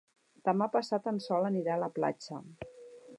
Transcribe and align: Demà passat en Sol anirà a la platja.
Demà 0.47 0.67
passat 0.75 1.09
en 1.11 1.21
Sol 1.27 1.47
anirà 1.51 1.75
a 1.77 1.83
la 1.85 1.93
platja. 2.01 2.43